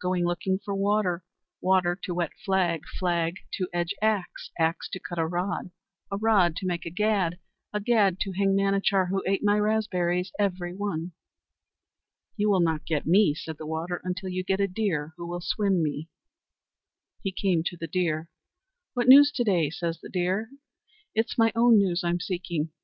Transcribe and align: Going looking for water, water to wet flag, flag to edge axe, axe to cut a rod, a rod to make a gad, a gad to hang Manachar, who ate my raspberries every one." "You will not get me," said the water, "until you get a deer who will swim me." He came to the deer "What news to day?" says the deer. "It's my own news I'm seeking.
Going 0.00 0.24
looking 0.24 0.60
for 0.60 0.72
water, 0.72 1.24
water 1.60 1.98
to 2.04 2.14
wet 2.14 2.30
flag, 2.44 2.82
flag 3.00 3.38
to 3.54 3.66
edge 3.72 3.92
axe, 4.00 4.52
axe 4.56 4.88
to 4.90 5.00
cut 5.00 5.18
a 5.18 5.26
rod, 5.26 5.72
a 6.12 6.16
rod 6.16 6.54
to 6.58 6.66
make 6.66 6.86
a 6.86 6.90
gad, 6.90 7.40
a 7.72 7.80
gad 7.80 8.20
to 8.20 8.30
hang 8.30 8.54
Manachar, 8.54 9.08
who 9.08 9.20
ate 9.26 9.42
my 9.42 9.58
raspberries 9.58 10.30
every 10.38 10.72
one." 10.72 11.10
"You 12.36 12.48
will 12.48 12.60
not 12.60 12.86
get 12.86 13.04
me," 13.04 13.34
said 13.34 13.58
the 13.58 13.66
water, 13.66 14.00
"until 14.04 14.28
you 14.28 14.44
get 14.44 14.60
a 14.60 14.68
deer 14.68 15.12
who 15.16 15.26
will 15.26 15.40
swim 15.40 15.82
me." 15.82 16.08
He 17.24 17.32
came 17.32 17.64
to 17.64 17.76
the 17.76 17.88
deer 17.88 18.30
"What 18.94 19.08
news 19.08 19.32
to 19.32 19.42
day?" 19.42 19.70
says 19.70 19.98
the 20.00 20.08
deer. 20.08 20.50
"It's 21.16 21.36
my 21.36 21.50
own 21.56 21.78
news 21.78 22.04
I'm 22.04 22.20
seeking. 22.20 22.70